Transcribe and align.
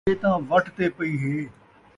اے 0.07 0.11
تاں 0.21 0.37
وٹ 0.49 0.65
تے 0.75 0.85
پئی 0.97 1.11
ہے 1.23 1.37